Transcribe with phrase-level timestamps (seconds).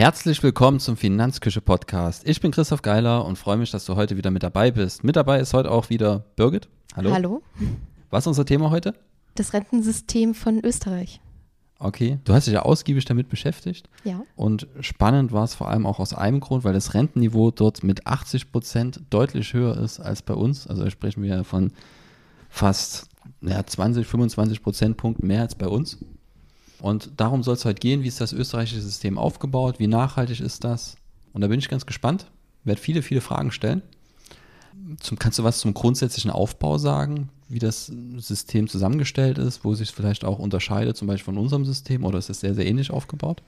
[0.00, 2.26] Herzlich willkommen zum Finanzküche Podcast.
[2.26, 5.04] Ich bin Christoph Geiler und freue mich, dass du heute wieder mit dabei bist.
[5.04, 6.70] Mit dabei ist heute auch wieder Birgit.
[6.96, 7.12] Hallo.
[7.12, 7.42] Hallo.
[8.08, 8.94] Was ist unser Thema heute?
[9.34, 11.20] Das Rentensystem von Österreich.
[11.78, 13.90] Okay, du hast dich ja ausgiebig damit beschäftigt.
[14.04, 14.22] Ja.
[14.36, 18.06] Und spannend war es vor allem auch aus einem Grund, weil das Rentenniveau dort mit
[18.06, 20.66] 80 Prozent deutlich höher ist als bei uns.
[20.66, 21.72] Also sprechen wir ja von
[22.48, 23.06] fast
[23.42, 25.98] ja, 20, 25 Prozentpunkten mehr als bei uns.
[26.80, 30.64] Und darum soll es heute gehen, wie ist das österreichische System aufgebaut, wie nachhaltig ist
[30.64, 30.96] das?
[31.32, 32.26] Und da bin ich ganz gespannt,
[32.64, 33.82] werde viele, viele Fragen stellen.
[34.98, 39.90] Zum, kannst du was zum grundsätzlichen Aufbau sagen, wie das System zusammengestellt ist, wo sich
[39.90, 43.42] vielleicht auch unterscheidet, zum Beispiel von unserem System, oder ist es sehr, sehr ähnlich aufgebaut?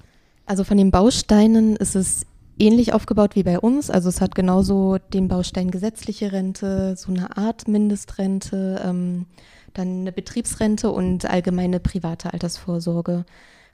[0.47, 2.27] Also von den Bausteinen ist es
[2.59, 3.91] ähnlich aufgebaut wie bei uns.
[3.91, 9.27] Also es hat genauso den Baustein gesetzliche Rente, so eine Art Mindestrente, ähm,
[9.75, 13.25] dann eine Betriebsrente und allgemeine private Altersvorsorge.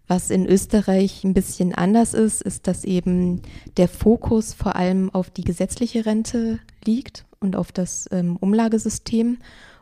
[0.07, 3.43] Was in Österreich ein bisschen anders ist, ist, dass eben
[3.77, 9.39] der Fokus vor allem auf die gesetzliche Rente liegt und auf das ähm, Umlagesystem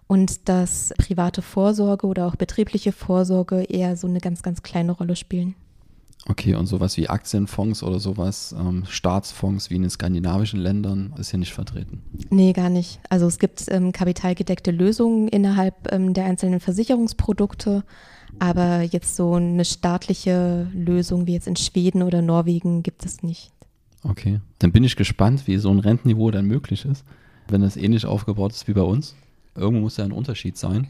[0.08, 5.16] und dass private Vorsorge oder auch betriebliche Vorsorge eher so eine ganz, ganz kleine Rolle
[5.16, 5.54] spielen.
[6.28, 11.30] Okay, und sowas wie Aktienfonds oder sowas, ähm, Staatsfonds wie in den skandinavischen Ländern, ist
[11.30, 12.02] hier nicht vertreten?
[12.30, 12.98] Nee, gar nicht.
[13.08, 17.84] Also es gibt ähm, kapitalgedeckte Lösungen innerhalb ähm, der einzelnen Versicherungsprodukte,
[18.40, 23.52] aber jetzt so eine staatliche Lösung wie jetzt in Schweden oder Norwegen gibt es nicht.
[24.02, 27.04] Okay, dann bin ich gespannt, wie so ein Rentenniveau dann möglich ist,
[27.48, 29.14] wenn das ähnlich aufgebaut ist wie bei uns.
[29.54, 30.88] Irgendwo muss ja ein Unterschied sein.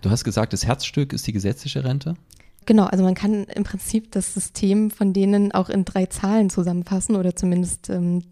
[0.00, 2.14] Du hast gesagt, das Herzstück ist die gesetzliche Rente.
[2.66, 7.16] Genau, also man kann im Prinzip das System von denen auch in drei Zahlen zusammenfassen
[7.16, 8.22] oder zumindest ähm,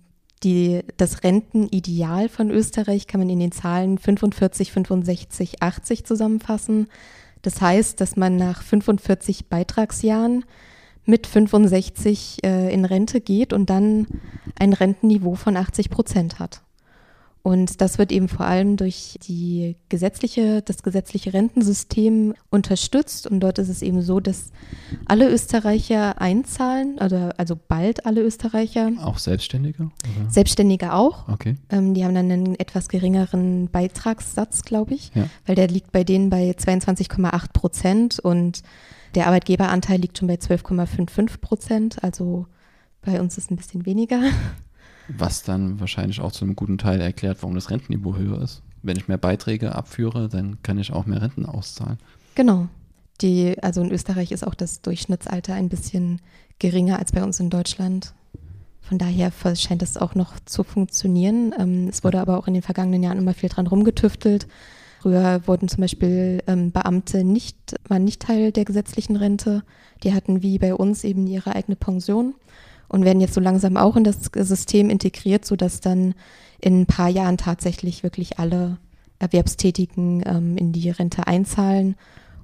[0.43, 6.89] die, das Rentenideal von Österreich kann man in den Zahlen 45, 65, 80 zusammenfassen.
[7.43, 10.45] Das heißt, dass man nach 45 Beitragsjahren
[11.05, 14.07] mit 65 äh, in Rente geht und dann
[14.59, 16.63] ein Rentenniveau von 80 Prozent hat.
[17.43, 23.27] Und das wird eben vor allem durch die gesetzliche, das gesetzliche Rentensystem unterstützt.
[23.27, 24.51] Und dort ist es eben so, dass
[25.07, 28.91] alle Österreicher einzahlen, oder also bald alle Österreicher.
[29.03, 29.85] Auch Selbstständige?
[29.85, 30.31] Oder?
[30.31, 31.29] Selbstständige auch.
[31.29, 31.57] Okay.
[31.71, 35.27] Ähm, die haben dann einen etwas geringeren Beitragssatz, glaube ich, Ja.
[35.47, 38.63] weil der liegt bei denen bei 22,8 Prozent und
[39.15, 42.03] der Arbeitgeberanteil liegt schon bei 12,55 Prozent.
[42.05, 42.47] Also
[43.01, 44.21] bei uns ist ein bisschen weniger.
[45.09, 48.63] Was dann wahrscheinlich auch zu einem guten Teil erklärt, warum das Rentenniveau höher ist.
[48.83, 51.99] Wenn ich mehr Beiträge abführe, dann kann ich auch mehr Renten auszahlen.
[52.35, 52.69] Genau.
[53.21, 56.21] Die, also in Österreich ist auch das Durchschnittsalter ein bisschen
[56.59, 58.15] geringer als bei uns in Deutschland.
[58.81, 61.53] Von daher scheint es auch noch zu funktionieren.
[61.59, 64.47] Ähm, es wurde aber auch in den vergangenen Jahren immer viel dran rumgetüftelt.
[65.01, 69.63] Früher wurden zum Beispiel ähm, Beamte nicht, waren nicht Teil der gesetzlichen Rente.
[70.03, 72.35] Die hatten wie bei uns eben ihre eigene Pension
[72.89, 76.15] und werden jetzt so langsam auch in das System integriert, sodass dann
[76.61, 78.79] in ein paar Jahren tatsächlich wirklich alle
[79.19, 81.97] Erwerbstätigen ähm, in die Rente einzahlen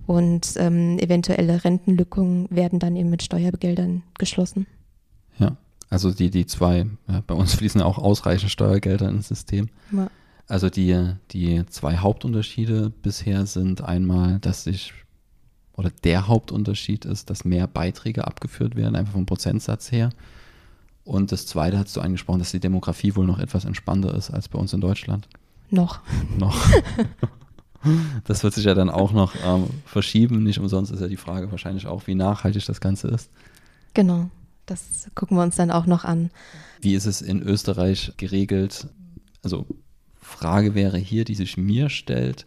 [0.07, 4.67] und ähm, eventuelle Rentenlücken werden dann eben mit Steuergeldern geschlossen.
[5.39, 5.57] Ja,
[5.89, 9.69] also die, die zwei, ja, bei uns fließen auch ausreichend Steuergelder ins System.
[9.93, 10.09] Ja.
[10.47, 14.93] Also die, die zwei Hauptunterschiede bisher sind einmal, dass sich,
[15.77, 20.11] oder der Hauptunterschied ist, dass mehr Beiträge abgeführt werden, einfach vom Prozentsatz her.
[21.05, 24.49] Und das zweite hast du angesprochen, dass die Demografie wohl noch etwas entspannter ist als
[24.49, 25.29] bei uns in Deutschland.
[25.71, 26.01] Noch.
[26.39, 26.57] Noch.
[28.25, 30.43] Das wird sich ja dann auch noch ähm, verschieben.
[30.43, 33.31] Nicht umsonst ist ja die Frage wahrscheinlich auch, wie nachhaltig das Ganze ist.
[33.93, 34.31] Genau.
[34.67, 36.31] Das gucken wir uns dann auch noch an.
[36.81, 38.89] Wie ist es in Österreich geregelt?
[39.43, 39.67] Also
[40.19, 42.47] Frage wäre hier, die sich mir stellt.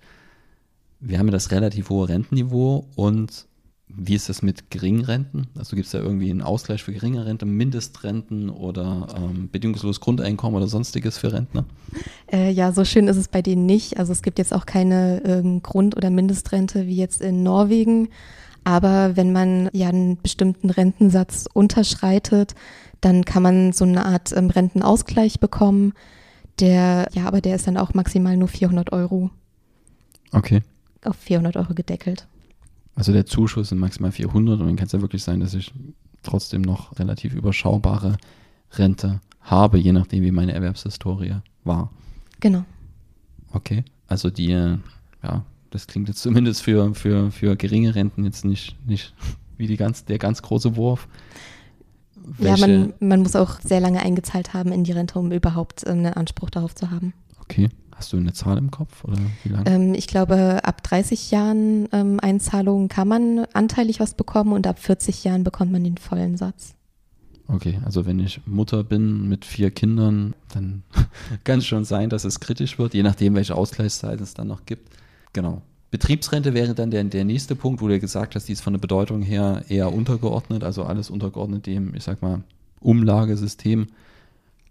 [0.99, 3.45] Wir haben ja das relativ hohe Rentenniveau und
[3.89, 5.47] wie ist das mit Geringrenten?
[5.57, 10.57] Also gibt es da irgendwie einen Ausgleich für geringe Rente, Mindestrenten oder ähm, bedingungsloses Grundeinkommen
[10.57, 11.65] oder sonstiges für Rentner?
[12.31, 13.97] Äh, ja, so schön ist es bei denen nicht.
[13.97, 18.09] Also es gibt jetzt auch keine ähm, Grund- oder Mindestrente wie jetzt in Norwegen.
[18.65, 22.55] Aber wenn man ja einen bestimmten Rentensatz unterschreitet,
[22.99, 25.93] dann kann man so eine Art ähm, Rentenausgleich bekommen.
[26.59, 29.29] Der, ja, aber der ist dann auch maximal nur 400 Euro
[30.31, 30.61] Okay.
[31.03, 32.27] Auf 400 Euro gedeckelt.
[32.95, 35.73] Also der Zuschuss sind maximal 400 und dann kann es ja wirklich sein, dass ich
[36.23, 38.17] trotzdem noch relativ überschaubare
[38.71, 41.91] Rente habe, je nachdem, wie meine Erwerbshistorie war.
[42.39, 42.65] Genau.
[43.53, 43.83] Okay.
[44.07, 44.77] Also die, äh,
[45.23, 49.13] ja, das klingt jetzt zumindest für, für, für geringe Renten jetzt nicht, nicht
[49.57, 51.07] wie die ganz, der ganz große Wurf.
[52.39, 55.99] Ja, man, man muss auch sehr lange eingezahlt haben in die Rente, um überhaupt ähm,
[55.99, 57.13] einen Anspruch darauf zu haben.
[57.41, 57.69] Okay.
[57.97, 59.69] Hast du eine Zahl im Kopf oder wie lange?
[59.69, 64.77] Ähm, ich glaube, ab 30 Jahren ähm, Einzahlungen kann man anteilig was bekommen und ab
[64.77, 66.75] 40 Jahren bekommt man den vollen Satz.
[67.47, 70.83] Okay, also wenn ich Mutter bin mit vier Kindern, dann
[71.43, 74.67] kann es schon sein, dass es kritisch wird, je nachdem, welche Ausgleichszeit es dann noch
[74.67, 74.95] gibt.
[75.33, 75.63] Genau.
[75.89, 78.79] Betriebsrente wäre dann der, der nächste Punkt, wo du gesagt hast, die ist von der
[78.79, 82.43] Bedeutung her eher untergeordnet, also alles untergeordnet dem, ich sag mal,
[82.79, 83.87] Umlagesystem.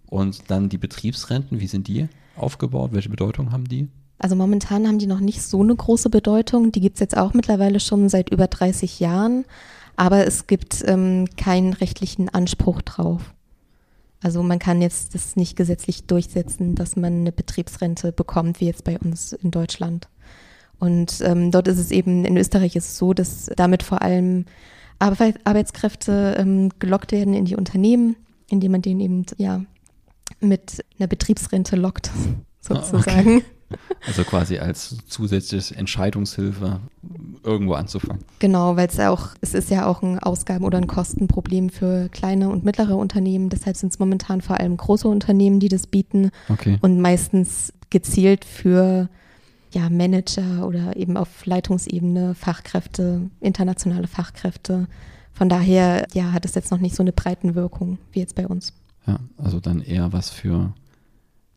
[0.08, 2.90] Und dann die Betriebsrenten, wie sind die aufgebaut?
[2.92, 3.88] Welche Bedeutung haben die?
[4.18, 6.72] Also momentan haben die noch nicht so eine große Bedeutung.
[6.72, 9.44] Die gibt es jetzt auch mittlerweile schon seit über 30 Jahren,
[9.96, 13.34] aber es gibt ähm, keinen rechtlichen Anspruch drauf.
[14.22, 18.84] Also man kann jetzt das nicht gesetzlich durchsetzen, dass man eine Betriebsrente bekommt, wie jetzt
[18.84, 20.08] bei uns in Deutschland.
[20.78, 24.46] Und ähm, dort ist es eben, in Österreich ist es so, dass damit vor allem
[24.98, 28.16] Arbeitskräfte ähm, gelockt werden in die Unternehmen,
[28.48, 29.62] indem man denen eben ja
[30.40, 32.10] mit einer Betriebsrente lockt,
[32.60, 33.38] sozusagen.
[33.38, 33.44] Okay.
[34.06, 36.78] Also quasi als zusätzliche Entscheidungshilfe
[37.42, 38.22] irgendwo anzufangen.
[38.38, 42.08] Genau, weil es ja auch, es ist ja auch ein Ausgaben- oder ein Kostenproblem für
[42.10, 43.48] kleine und mittlere Unternehmen.
[43.48, 46.78] Deshalb sind es momentan vor allem große Unternehmen, die das bieten okay.
[46.80, 49.08] und meistens gezielt für
[49.72, 54.86] ja, Manager oder eben auf Leitungsebene Fachkräfte, internationale Fachkräfte.
[55.32, 58.72] Von daher ja, hat es jetzt noch nicht so eine Breitenwirkung wie jetzt bei uns.
[59.06, 60.72] Ja, also dann eher was für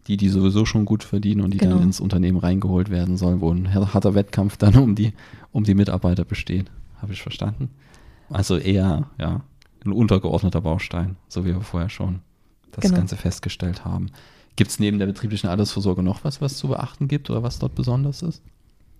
[0.07, 1.75] die, die sowieso schon gut verdienen und die genau.
[1.75, 5.13] dann ins Unternehmen reingeholt werden sollen, wo ein harter Wettkampf dann um die,
[5.51, 6.72] um die Mitarbeiter besteht.
[7.01, 7.69] Habe ich verstanden?
[8.30, 9.42] Also eher, ja,
[9.86, 12.19] ein untergeordneter Baustein, so wie wir vorher schon
[12.72, 12.98] das genau.
[12.98, 14.07] Ganze festgestellt haben.
[14.56, 17.75] Gibt es neben der betrieblichen Altersvorsorge noch was, was zu beachten gibt oder was dort
[17.75, 18.42] besonders ist?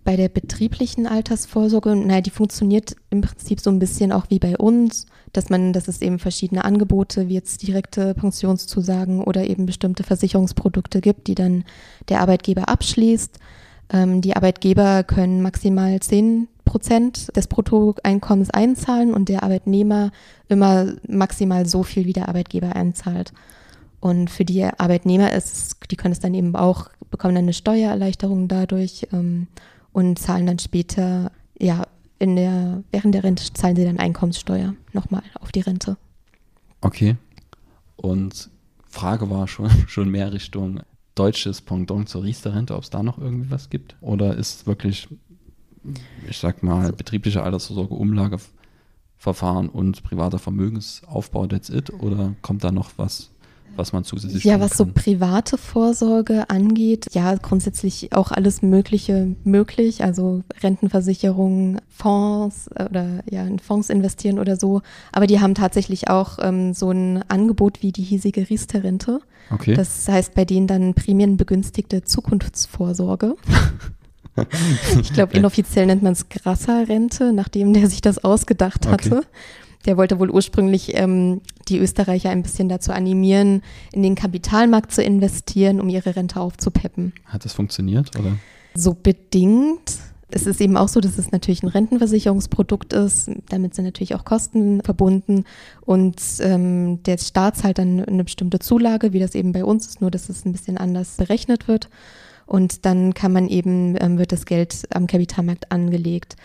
[0.04, 4.57] Bei der betrieblichen Altersvorsorge, naja, die funktioniert im Prinzip so ein bisschen auch wie bei
[4.57, 10.04] uns, dass man, dass es eben verschiedene Angebote, wie jetzt direkte Pensionszusagen oder eben bestimmte
[10.04, 11.63] Versicherungsprodukte gibt, die dann
[12.07, 13.38] der Arbeitgeber abschließt.
[13.92, 20.12] Ähm, die Arbeitgeber können maximal 10 Prozent des Bruttoeinkommens einzahlen und der Arbeitnehmer
[20.48, 23.34] immer maximal so viel, wie der Arbeitgeber einzahlt.
[24.00, 28.48] Und für die Arbeitnehmer ist, die können es dann eben auch, bekommen dann eine Steuererleichterung
[28.48, 29.48] dadurch ähm,
[29.91, 31.88] und zahlen dann später, ja,
[32.19, 35.97] in der, während der Rente zahlen sie dann Einkommenssteuer nochmal auf die Rente.
[36.81, 37.15] Okay.
[37.95, 38.50] Und
[38.86, 40.81] Frage war schon, schon mehr Richtung
[41.15, 43.95] deutsches Pendant zur Riester-Rente, ob es da noch irgendwie was gibt?
[44.01, 45.07] Oder ist wirklich,
[46.30, 51.91] ich sag mal, betriebliche Altersvorsorge, Umlageverfahren und privater Vermögensaufbau, that's it?
[51.91, 53.31] Oder kommt da noch was
[53.79, 60.03] was man zusätzlich Ja, was so private Vorsorge angeht, ja, grundsätzlich auch alles Mögliche möglich,
[60.03, 64.81] also Rentenversicherung, Fonds äh, oder ja, in Fonds investieren oder so.
[65.11, 69.21] Aber die haben tatsächlich auch ähm, so ein Angebot wie die hiesige Riester-Rente.
[69.51, 69.73] Okay.
[69.73, 73.35] Das heißt bei denen dann prämienbegünstigte Zukunftsvorsorge.
[75.01, 79.17] ich glaube, inoffiziell nennt man es Grasser-Rente, nachdem der sich das ausgedacht hatte.
[79.17, 79.27] Okay.
[79.85, 83.62] Der wollte wohl ursprünglich ähm, die Österreicher ein bisschen dazu animieren,
[83.92, 87.13] in den Kapitalmarkt zu investieren, um ihre Rente aufzupeppen.
[87.25, 88.38] Hat das funktioniert, oder?
[88.74, 89.98] So bedingt.
[90.31, 93.31] Es ist eben auch so, dass es natürlich ein Rentenversicherungsprodukt ist.
[93.50, 95.45] Damit sind natürlich auch Kosten verbunden.
[95.81, 100.01] Und ähm, der Staat zahlt dann eine bestimmte Zulage, wie das eben bei uns ist,
[100.01, 101.89] nur dass es ein bisschen anders berechnet wird.
[102.46, 106.36] Und dann kann man eben, ähm, wird das Geld am Kapitalmarkt angelegt.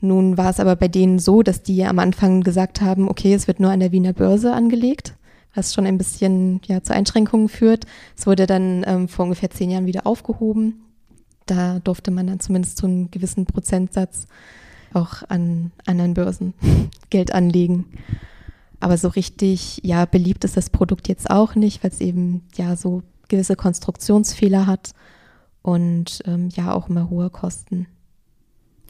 [0.00, 3.48] Nun war es aber bei denen so, dass die am Anfang gesagt haben, okay, es
[3.48, 5.14] wird nur an der Wiener Börse angelegt,
[5.54, 7.84] was schon ein bisschen ja, zu Einschränkungen führt.
[8.16, 10.84] Es wurde dann ähm, vor ungefähr zehn Jahren wieder aufgehoben.
[11.46, 14.26] Da durfte man dann zumindest zu einem gewissen Prozentsatz
[14.92, 16.54] auch an anderen Börsen
[17.10, 17.86] Geld anlegen.
[18.80, 22.76] Aber so richtig, ja, beliebt ist das Produkt jetzt auch nicht, weil es eben ja
[22.76, 24.92] so gewisse Konstruktionsfehler hat
[25.62, 27.86] und ähm, ja auch immer hohe Kosten.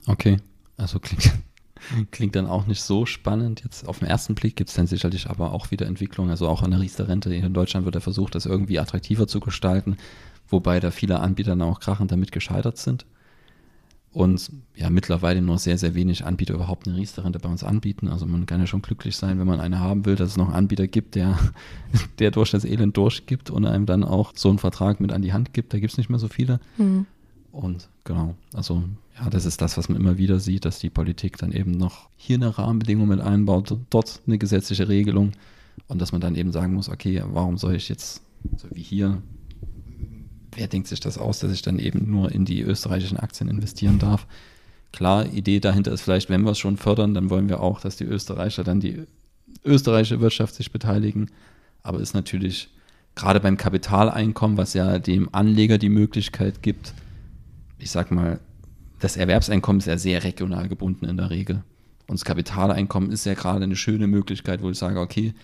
[0.06, 0.36] Okay.
[0.78, 1.32] Also klingt,
[2.10, 3.62] klingt dann auch nicht so spannend.
[3.62, 6.30] Jetzt auf den ersten Blick gibt es dann sicherlich aber auch wieder Entwicklung.
[6.30, 9.98] Also auch an der Riester-Rente in Deutschland wird ja versucht, das irgendwie attraktiver zu gestalten,
[10.48, 13.04] wobei da viele Anbieter dann auch krachend damit gescheitert sind.
[14.10, 18.08] Und ja, mittlerweile nur sehr, sehr wenig Anbieter überhaupt eine Riester-Rente bei uns anbieten.
[18.08, 20.46] Also man kann ja schon glücklich sein, wenn man eine haben will, dass es noch
[20.46, 21.38] einen Anbieter gibt, der,
[22.18, 25.34] der durch das Elend durchgibt und einem dann auch so einen Vertrag mit an die
[25.34, 25.74] Hand gibt.
[25.74, 26.58] Da gibt es nicht mehr so viele.
[26.78, 27.06] Mhm.
[27.52, 28.84] Und genau, also
[29.18, 32.08] ja, das ist das, was man immer wieder sieht, dass die Politik dann eben noch
[32.16, 35.32] hier eine Rahmenbedingung mit einbaut, dort eine gesetzliche Regelung
[35.88, 38.22] und dass man dann eben sagen muss, okay, warum soll ich jetzt,
[38.56, 39.22] so wie hier,
[40.54, 43.98] wer denkt sich das aus, dass ich dann eben nur in die österreichischen Aktien investieren
[43.98, 44.26] darf?
[44.92, 47.96] Klar, Idee dahinter ist vielleicht, wenn wir es schon fördern, dann wollen wir auch, dass
[47.96, 49.04] die Österreicher dann die
[49.64, 51.30] österreichische Wirtschaft sich beteiligen.
[51.82, 52.70] Aber ist natürlich
[53.14, 56.94] gerade beim Kapitaleinkommen, was ja dem Anleger die Möglichkeit gibt,
[57.78, 58.40] ich sag mal,
[59.00, 61.62] das Erwerbseinkommen ist ja sehr regional gebunden in der Regel.
[62.08, 65.34] Und das Kapitaleinkommen ist ja gerade eine schöne Möglichkeit, wo ich sage, okay,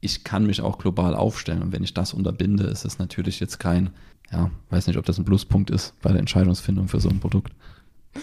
[0.00, 1.62] ich kann mich auch global aufstellen.
[1.62, 3.90] Und wenn ich das unterbinde, ist es natürlich jetzt kein,
[4.32, 7.52] ja, weiß nicht, ob das ein Pluspunkt ist bei der Entscheidungsfindung für so ein Produkt.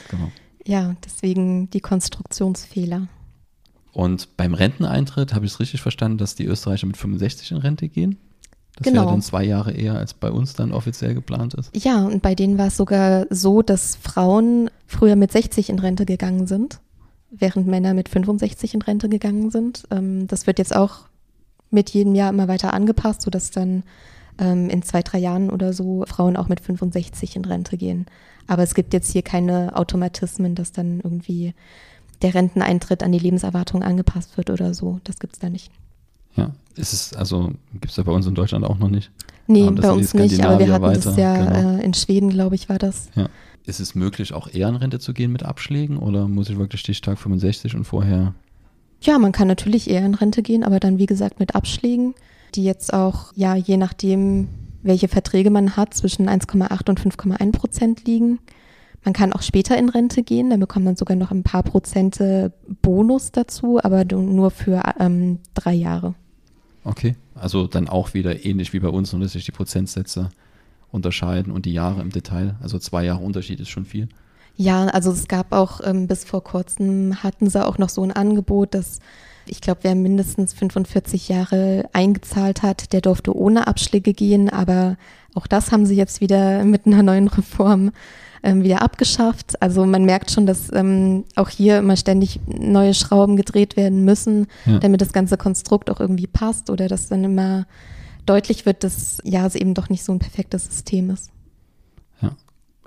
[0.10, 0.32] Genau.
[0.66, 3.08] Ja, deswegen die Konstruktionsfehler.
[3.94, 7.90] Und beim Renteneintritt habe ich es richtig verstanden, dass die Österreicher mit 65 in Rente
[7.90, 8.18] gehen?
[8.78, 9.02] Das genau.
[9.02, 11.76] wäre dann zwei Jahre eher, als bei uns dann offiziell geplant ist.
[11.76, 16.06] Ja, und bei denen war es sogar so, dass Frauen früher mit 60 in Rente
[16.06, 16.80] gegangen sind,
[17.30, 19.84] während Männer mit 65 in Rente gegangen sind.
[19.92, 21.02] Ähm, das wird jetzt auch
[21.70, 23.84] mit jedem Jahr immer weiter angepasst, sodass dann
[24.40, 28.06] ähm, in zwei, drei Jahren oder so Frauen auch mit 65 in Rente gehen.
[28.48, 31.54] Aber es gibt jetzt hier keine Automatismen, dass dann irgendwie
[32.22, 35.00] der Renteneintritt an die Lebenserwartung angepasst wird oder so.
[35.04, 35.72] Das gibt es da nicht.
[36.36, 39.12] Ja, ist es, also gibt es ja bei uns in Deutschland auch noch nicht.
[39.48, 41.02] Nee, bei uns nicht, aber wir hatten weiter.
[41.02, 41.78] das ja genau.
[41.78, 43.10] äh, in Schweden, glaube ich, war das.
[43.16, 43.30] Ja.
[43.66, 46.82] Ist es möglich, auch eher in Rente zu gehen mit Abschlägen oder muss ich wirklich
[46.82, 48.34] Stichtag 65 und vorher?
[49.02, 52.14] Ja, man kann natürlich eher in Rente gehen, aber dann, wie gesagt, mit Abschlägen,
[52.56, 54.48] die jetzt auch, ja, je nachdem,
[54.84, 58.40] welche Verträge man hat, zwischen 1,8 und 5,1 Prozent liegen.
[59.04, 62.54] Man kann auch später in Rente gehen, da bekommt man sogar noch ein paar Prozente
[62.82, 66.14] Bonus dazu, aber nur für ähm, drei Jahre.
[66.84, 70.30] Okay, also dann auch wieder ähnlich wie bei uns, nur dass sich die Prozentsätze
[70.92, 72.56] unterscheiden und die Jahre im Detail.
[72.62, 74.10] Also zwei Jahre Unterschied ist schon viel.
[74.58, 78.12] Ja, also es gab auch ähm, bis vor kurzem hatten sie auch noch so ein
[78.12, 79.00] Angebot, dass
[79.48, 84.98] ich glaube, wer mindestens 45 Jahre eingezahlt hat, der durfte ohne Abschläge gehen, aber
[85.34, 87.92] auch das haben sie jetzt wieder mit einer neuen Reform
[88.44, 89.62] ähm, wieder abgeschafft.
[89.62, 94.48] Also man merkt schon, dass ähm, auch hier immer ständig neue Schrauben gedreht werden müssen,
[94.66, 94.80] ja.
[94.80, 97.66] damit das ganze Konstrukt auch irgendwie passt oder dass dann immer
[98.26, 101.32] deutlich wird, dass ja es eben doch nicht so ein perfektes System ist.
[102.22, 102.36] Ja.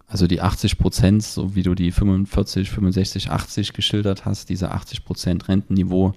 [0.07, 5.05] Also die 80 Prozent, so wie du die 45, 65, 80 geschildert hast, diese 80
[5.05, 6.15] Prozent Rentenniveau,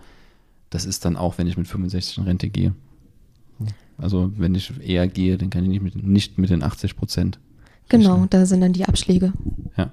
[0.69, 2.73] das ist dann auch, wenn ich mit 65 in Rente gehe.
[3.97, 7.39] Also wenn ich eher gehe, dann kann ich nicht mit, nicht mit den 80 Prozent.
[7.89, 9.33] Genau, da sind dann die Abschläge.
[9.77, 9.91] Ja.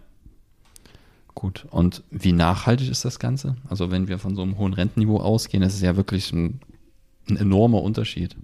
[1.35, 1.67] Gut.
[1.71, 3.57] Und wie nachhaltig ist das Ganze?
[3.69, 6.61] Also wenn wir von so einem hohen Rentenniveau ausgehen, das ist ja wirklich ein,
[7.29, 8.37] ein enormer Unterschied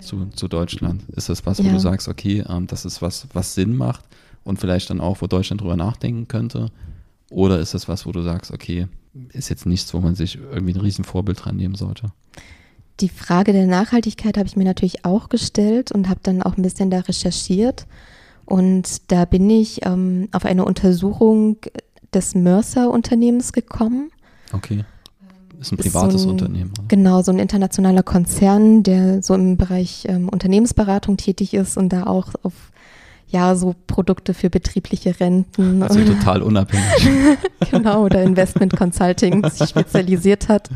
[0.00, 1.02] zu, zu Deutschland.
[1.10, 1.72] Ist das was, wo ja.
[1.72, 4.04] du sagst, okay, ähm, das ist was, was Sinn macht
[4.44, 6.70] und vielleicht dann auch, wo Deutschland drüber nachdenken könnte?
[7.30, 8.88] Oder ist das was, wo du sagst, okay,
[9.32, 12.12] ist jetzt nichts, wo man sich irgendwie ein Riesenvorbild dran nehmen sollte?
[13.00, 16.62] Die Frage der Nachhaltigkeit habe ich mir natürlich auch gestellt und habe dann auch ein
[16.62, 17.86] bisschen da recherchiert.
[18.48, 21.58] Und da bin ich ähm, auf eine Untersuchung
[22.14, 24.10] des Mercer-Unternehmens gekommen.
[24.54, 24.86] Okay.
[25.60, 26.70] Ist ein privates so ein, Unternehmen.
[26.78, 26.88] Oder?
[26.88, 32.04] Genau, so ein internationaler Konzern, der so im Bereich ähm, Unternehmensberatung tätig ist und da
[32.04, 32.54] auch auf
[33.30, 35.82] ja, so Produkte für betriebliche Renten.
[35.82, 37.38] Also total unabhängig.
[37.70, 40.70] genau, oder Investment Consulting sich spezialisiert hat.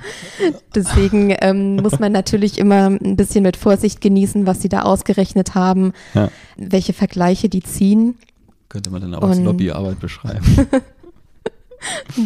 [0.75, 5.55] Deswegen ähm, muss man natürlich immer ein bisschen mit Vorsicht genießen, was sie da ausgerechnet
[5.55, 6.31] haben, ja.
[6.57, 8.17] welche Vergleiche die ziehen.
[8.69, 10.45] Könnte man dann auch als Lobbyarbeit beschreiben.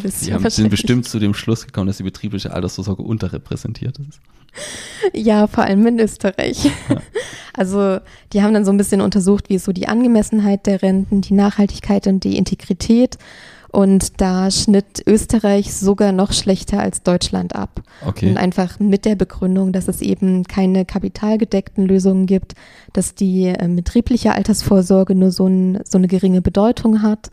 [0.05, 4.21] Sie haben, sind bestimmt zu dem Schluss gekommen, dass die betriebliche Altersvorsorge unterrepräsentiert ist.
[5.13, 6.65] Ja, vor allem in Österreich.
[6.65, 6.97] Ja.
[7.59, 8.01] Also
[8.33, 11.33] die haben dann so ein bisschen untersucht, wie ist so die Angemessenheit der Renten, die
[11.33, 13.17] Nachhaltigkeit und die Integrität.
[13.73, 17.83] Und da schnitt Österreich sogar noch schlechter als Deutschland ab.
[18.07, 18.31] Okay.
[18.31, 22.55] Und einfach mit der Begründung, dass es eben keine kapitalgedeckten Lösungen gibt,
[22.93, 27.31] dass die äh, betriebliche Altersvorsorge nur so, ein, so eine geringe Bedeutung hat.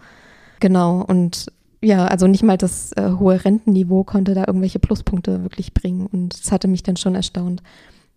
[0.60, 1.04] Genau.
[1.06, 1.48] Und
[1.84, 6.08] ja, also nicht mal das äh, hohe Rentenniveau konnte da irgendwelche Pluspunkte wirklich bringen.
[6.08, 7.62] Und das hatte mich dann schon erstaunt.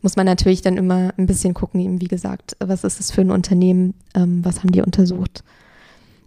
[0.02, 3.22] Muss man natürlich dann immer ein bisschen gucken, eben wie gesagt, was ist es für
[3.22, 5.42] ein Unternehmen, ähm, was haben die untersucht?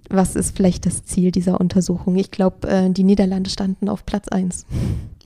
[0.10, 2.16] Was ist vielleicht das Ziel dieser Untersuchung?
[2.18, 4.66] Ich glaube, äh, die Niederlande standen auf Platz 1.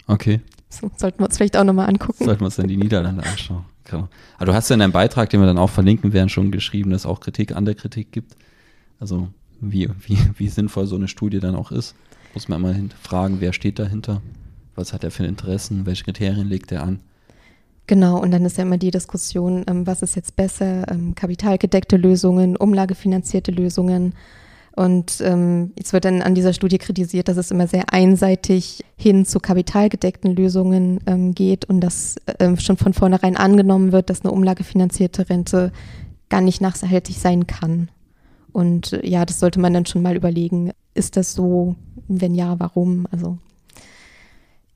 [0.08, 0.42] Okay.
[0.70, 2.26] So, sollten wir uns vielleicht auch nochmal angucken.
[2.26, 3.64] Sollten wir uns dann die Niederlande anschauen.
[3.86, 4.08] Genau.
[4.38, 6.92] Aber du hast ja in deinem Beitrag, den wir dann auch verlinken werden, schon geschrieben,
[6.92, 8.36] dass es auch Kritik an der Kritik gibt.
[9.00, 9.30] Also
[9.72, 11.96] wie, wie, wie sinnvoll so eine Studie dann auch ist.
[12.34, 14.22] Muss man immer fragen, wer steht dahinter,
[14.76, 17.00] was hat er für Interessen, welche Kriterien legt er an.
[17.86, 21.98] Genau, und dann ist ja immer die Diskussion, ähm, was ist jetzt besser, ähm, kapitalgedeckte
[21.98, 24.14] Lösungen, umlagefinanzierte Lösungen.
[24.76, 29.26] Und ähm, jetzt wird dann an dieser Studie kritisiert, dass es immer sehr einseitig hin
[29.26, 34.32] zu kapitalgedeckten Lösungen ähm, geht und dass ähm, schon von vornherein angenommen wird, dass eine
[34.32, 35.72] umlagefinanzierte Rente
[36.30, 37.90] gar nicht nachhaltig sein kann.
[38.54, 40.72] Und äh, ja, das sollte man dann schon mal überlegen.
[40.94, 41.76] Ist das so?
[42.08, 43.08] Wenn ja, warum?
[43.12, 43.38] Also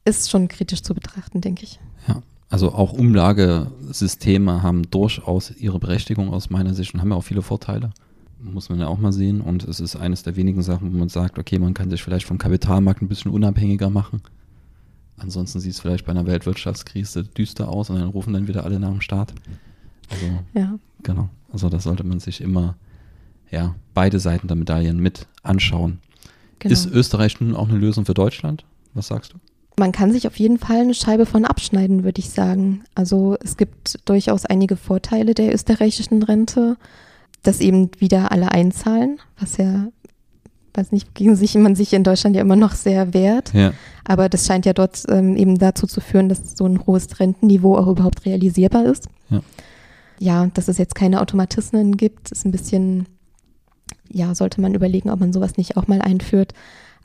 [0.04, 1.80] ist schon kritisch zu betrachten, denke ich.
[2.08, 7.24] Ja, also auch Umlagesysteme haben durchaus ihre Berechtigung aus meiner Sicht und haben ja auch
[7.24, 7.92] viele Vorteile.
[8.40, 9.42] Muss man ja auch mal sehen.
[9.42, 12.26] Und es ist eines der wenigen Sachen, wo man sagt, okay, man kann sich vielleicht
[12.26, 14.22] vom Kapitalmarkt ein bisschen unabhängiger machen.
[15.18, 18.80] Ansonsten sieht es vielleicht bei einer Weltwirtschaftskrise düster aus und dann rufen dann wieder alle
[18.80, 19.34] nach dem Staat.
[20.10, 20.80] Also, ja.
[21.04, 21.30] genau.
[21.52, 22.76] Also da sollte man sich immer
[23.50, 26.00] ja, beide Seiten der Medaillen mit anschauen.
[26.60, 26.74] Genau.
[26.74, 28.66] Ist Österreich nun auch eine Lösung für Deutschland?
[28.94, 29.38] Was sagst du?
[29.80, 32.84] Man kann sich auf jeden Fall eine Scheibe von abschneiden, würde ich sagen.
[32.96, 36.78] Also es gibt durchaus einige Vorteile der österreichischen Rente,
[37.44, 39.88] dass eben wieder alle einzahlen, was ja,
[40.74, 43.54] weiß nicht, gegen sich man sich in Deutschland ja immer noch sehr wehrt.
[43.54, 43.72] Ja.
[44.04, 47.78] Aber das scheint ja dort ähm, eben dazu zu führen, dass so ein hohes Rentenniveau
[47.78, 49.08] auch überhaupt realisierbar ist.
[49.30, 49.42] Ja.
[50.18, 53.06] ja, dass es jetzt keine Automatismen gibt, ist ein bisschen,
[54.12, 56.54] ja, sollte man überlegen, ob man sowas nicht auch mal einführt.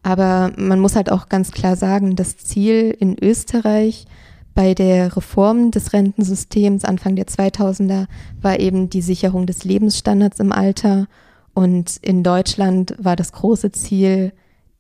[0.03, 4.07] Aber man muss halt auch ganz klar sagen, das Ziel in Österreich
[4.55, 8.07] bei der Reform des Rentensystems Anfang der 2000er
[8.41, 11.07] war eben die Sicherung des Lebensstandards im Alter.
[11.55, 14.33] Und in Deutschland war das große Ziel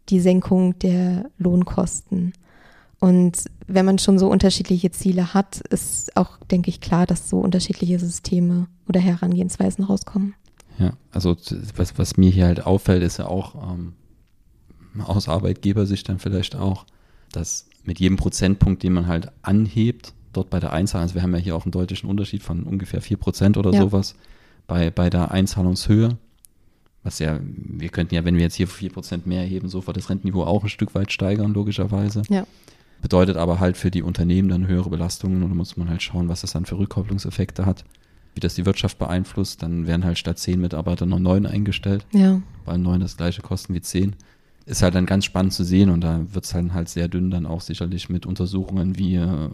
[0.08, 2.32] die Senkung der Lohnkosten.
[2.98, 7.38] Und wenn man schon so unterschiedliche Ziele hat, ist auch, denke ich, klar, dass so
[7.38, 10.34] unterschiedliche Systeme oder Herangehensweisen rauskommen.
[10.82, 11.36] Ja, also
[11.76, 13.92] was, was mir hier halt auffällt, ist ja auch, ähm,
[14.98, 16.86] aus Arbeitgebersicht dann vielleicht auch,
[17.30, 21.34] dass mit jedem Prozentpunkt, den man halt anhebt, dort bei der Einzahlung, also wir haben
[21.34, 23.80] ja hier auch einen deutlichen Unterschied von ungefähr 4 Prozent oder ja.
[23.80, 24.16] sowas
[24.66, 26.16] bei, bei der Einzahlungshöhe.
[27.04, 30.10] Was ja, wir könnten ja, wenn wir jetzt hier 4 Prozent mehr erheben, sofort das
[30.10, 32.22] Rentenniveau auch ein Stück weit steigern, logischerweise.
[32.28, 32.44] Ja.
[33.02, 36.28] Bedeutet aber halt für die Unternehmen dann höhere Belastungen und da muss man halt schauen,
[36.28, 37.84] was das dann für Rückkopplungseffekte hat,
[38.34, 39.62] wie das die Wirtschaft beeinflusst.
[39.62, 42.40] Dann werden halt statt 10 Mitarbeiter noch 9 eingestellt, ja.
[42.64, 44.16] weil 9 das gleiche kosten wie 10
[44.64, 47.30] ist halt dann ganz spannend zu sehen und da wird es halt, halt sehr dünn
[47.30, 49.48] dann auch sicherlich mit Untersuchungen wie äh,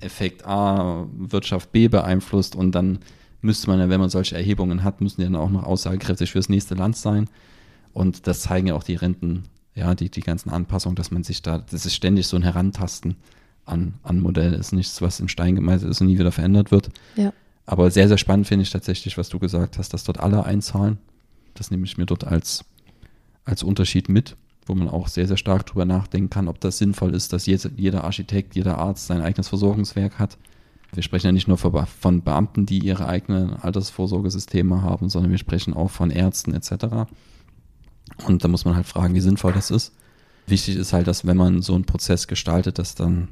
[0.00, 3.00] Effekt A Wirtschaft B beeinflusst und dann
[3.42, 6.48] müsste man ja, wenn man solche Erhebungen hat, müssen die dann auch noch aussagekräftig fürs
[6.48, 7.28] nächste Land sein
[7.92, 11.42] und das zeigen ja auch die Renten, ja, die, die ganzen Anpassungen, dass man sich
[11.42, 13.16] da, das ist ständig so ein Herantasten
[13.64, 16.90] an, an Modell, ist nichts, was in Stein gemeißelt ist und nie wieder verändert wird.
[17.16, 17.32] Ja.
[17.66, 20.98] Aber sehr, sehr spannend finde ich tatsächlich, was du gesagt hast, dass dort alle einzahlen.
[21.54, 22.64] Das nehme ich mir dort als
[23.44, 27.14] als Unterschied mit, wo man auch sehr, sehr stark drüber nachdenken kann, ob das sinnvoll
[27.14, 30.38] ist, dass jeder Architekt, jeder Arzt sein eigenes Versorgungswerk hat.
[30.92, 35.74] Wir sprechen ja nicht nur von Beamten, die ihre eigenen Altersvorsorgesysteme haben, sondern wir sprechen
[35.74, 37.08] auch von Ärzten etc.
[38.26, 39.92] Und da muss man halt fragen, wie sinnvoll das ist.
[40.46, 43.28] Wichtig ist halt, dass wenn man so einen Prozess gestaltet, dass dann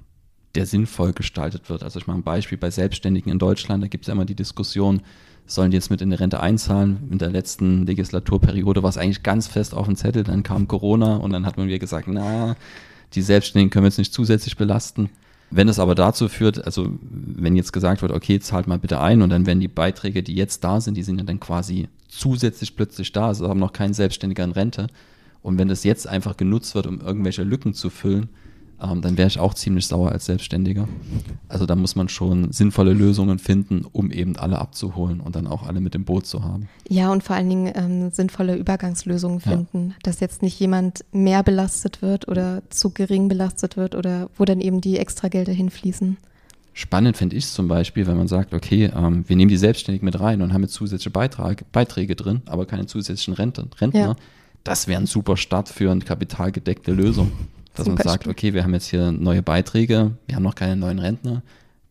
[0.59, 1.85] der sinnvoll gestaltet wird.
[1.85, 4.35] Also ich mache ein Beispiel bei Selbstständigen in Deutschland, da gibt es ja immer die
[4.35, 5.03] Diskussion,
[5.47, 7.09] sollen die jetzt mit in die Rente einzahlen.
[7.13, 11.17] In der letzten Legislaturperiode war es eigentlich ganz fest auf dem Zettel, dann kam Corona
[11.17, 12.57] und dann hat man wieder gesagt, na,
[13.15, 15.11] die Selbstständigen können wir jetzt nicht zusätzlich belasten.
[15.51, 19.23] Wenn es aber dazu führt, also wenn jetzt gesagt wird, okay, zahlt mal bitte ein
[19.23, 22.75] und dann werden die Beiträge, die jetzt da sind, die sind ja dann quasi zusätzlich
[22.75, 24.89] plötzlich da, also haben noch keinen Selbstständiger in Rente.
[25.41, 28.29] Und wenn das jetzt einfach genutzt wird, um irgendwelche Lücken zu füllen,
[28.81, 30.87] ähm, dann wäre ich auch ziemlich sauer als Selbstständiger.
[31.49, 35.67] Also da muss man schon sinnvolle Lösungen finden, um eben alle abzuholen und dann auch
[35.67, 36.69] alle mit dem Boot zu haben.
[36.89, 39.95] Ja, und vor allen Dingen ähm, sinnvolle Übergangslösungen finden, ja.
[40.03, 44.61] dass jetzt nicht jemand mehr belastet wird oder zu gering belastet wird oder wo dann
[44.61, 46.17] eben die Extragelder hinfließen.
[46.73, 50.05] Spannend finde ich es zum Beispiel, wenn man sagt, okay, ähm, wir nehmen die Selbstständigen
[50.05, 54.01] mit rein und haben jetzt zusätzliche Beitrag, Beiträge drin, aber keine zusätzlichen Rente, Rentner.
[54.01, 54.17] Ja.
[54.63, 57.33] Das wäre ein super Start für eine kapitalgedeckte Lösung.
[57.79, 58.11] Dass Zum man Beispiel.
[58.11, 61.43] sagt, okay, wir haben jetzt hier neue Beiträge, wir haben noch keine neuen Rentner,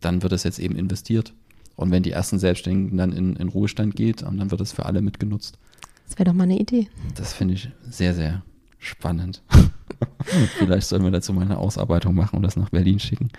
[0.02, 1.34] dann wird es jetzt eben investiert.
[1.78, 5.02] Und wenn die ersten Selbstständigen dann in, in Ruhestand geht, dann wird es für alle
[5.02, 5.58] mitgenutzt.
[6.06, 6.89] Das wäre doch mal eine Idee.
[7.15, 8.43] Das finde ich sehr, sehr
[8.80, 9.41] spannend.
[10.58, 13.30] Vielleicht sollen wir dazu mal eine Ausarbeitung machen und das nach Berlin schicken.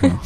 [0.00, 0.18] Genau.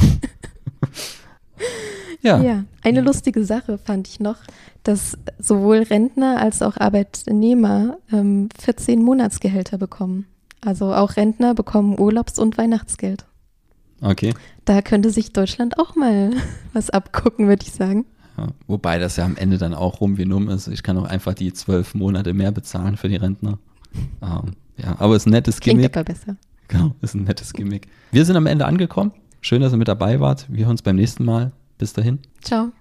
[2.21, 2.41] ja.
[2.41, 4.37] ja, eine lustige Sache fand ich noch,
[4.83, 10.27] dass sowohl Rentner als auch Arbeitnehmer ähm, 14 Monatsgehälter bekommen.
[10.65, 13.25] Also auch Rentner bekommen Urlaubs- und Weihnachtsgeld.
[14.01, 14.33] Okay.
[14.65, 16.31] Da könnte sich Deutschland auch mal
[16.73, 18.05] was abgucken, würde ich sagen.
[18.37, 20.67] Ja, wobei das ja am Ende dann auch rum wie numm ist.
[20.67, 23.59] Ich kann auch einfach die zwölf Monate mehr bezahlen für die Rentner.
[24.21, 25.93] Ähm, ja, aber es ist ein nettes Klingt Gimmick.
[25.93, 26.35] Klingt aber besser.
[26.67, 27.87] Genau, ist ein nettes Gimmick.
[28.11, 29.11] Wir sind am Ende angekommen.
[29.39, 30.47] Schön, dass ihr mit dabei wart.
[30.49, 31.51] Wir hören uns beim nächsten Mal.
[31.77, 32.19] Bis dahin.
[32.41, 32.71] Ciao.